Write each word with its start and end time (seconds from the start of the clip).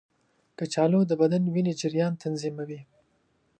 کچالو 0.57 0.99
د 1.07 1.11
بدن 1.21 1.43
وینې 1.53 1.73
جریان 1.81 2.13
تنظیموي. 2.23 2.81